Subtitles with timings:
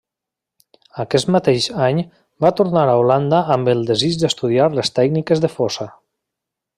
[1.03, 1.99] Aquest mateix any
[2.47, 5.89] va tornar a Holanda amb el desig d'estudiar les tècniques de fosa.